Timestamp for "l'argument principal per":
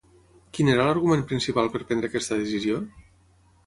0.87-1.85